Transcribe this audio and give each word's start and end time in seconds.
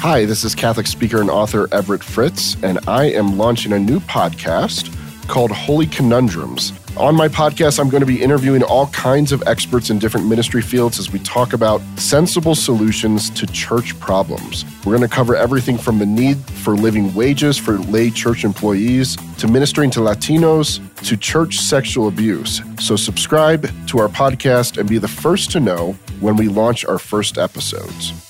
Hi, 0.00 0.24
this 0.24 0.44
is 0.44 0.54
Catholic 0.54 0.86
speaker 0.86 1.20
and 1.20 1.30
author 1.30 1.68
Everett 1.72 2.04
Fritz, 2.04 2.62
and 2.62 2.78
I 2.86 3.06
am 3.06 3.38
launching 3.38 3.72
a 3.72 3.78
new 3.78 3.98
podcast 4.00 4.94
called 5.26 5.50
Holy 5.50 5.86
Conundrums. 5.86 6.72
On 6.96 7.14
my 7.14 7.28
podcast, 7.28 7.80
I'm 7.80 7.88
going 7.88 8.02
to 8.02 8.06
be 8.06 8.22
interviewing 8.22 8.62
all 8.62 8.86
kinds 8.88 9.32
of 9.32 9.42
experts 9.46 9.90
in 9.90 9.98
different 9.98 10.28
ministry 10.28 10.62
fields 10.62 10.98
as 10.98 11.10
we 11.10 11.18
talk 11.20 11.54
about 11.54 11.80
sensible 11.96 12.54
solutions 12.54 13.30
to 13.30 13.46
church 13.48 13.98
problems. 13.98 14.64
We're 14.84 14.96
going 14.96 15.08
to 15.08 15.14
cover 15.14 15.34
everything 15.34 15.76
from 15.76 15.98
the 15.98 16.06
need 16.06 16.36
for 16.38 16.76
living 16.76 17.12
wages 17.12 17.58
for 17.58 17.78
lay 17.78 18.10
church 18.10 18.44
employees 18.44 19.16
to 19.38 19.48
ministering 19.48 19.90
to 19.92 20.00
Latinos 20.00 20.78
to 21.06 21.16
church 21.16 21.56
sexual 21.56 22.06
abuse. 22.06 22.62
So, 22.78 22.96
subscribe 22.96 23.68
to 23.88 23.98
our 23.98 24.08
podcast 24.08 24.78
and 24.78 24.88
be 24.88 24.98
the 24.98 25.08
first 25.08 25.50
to 25.52 25.60
know 25.60 25.94
when 26.20 26.36
we 26.36 26.48
launch 26.48 26.84
our 26.84 26.98
first 26.98 27.38
episodes. 27.38 28.25